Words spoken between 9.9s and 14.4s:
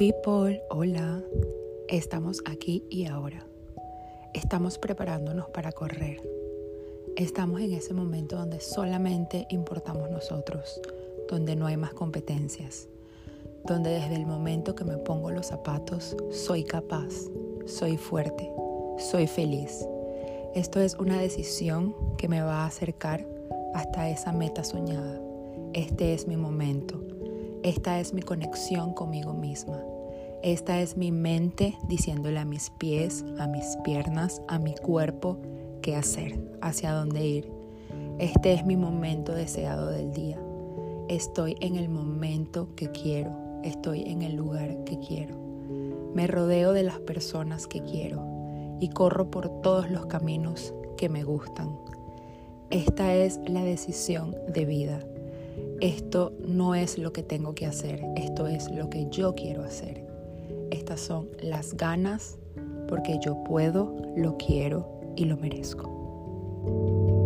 nosotros, donde no hay más competencias, donde desde el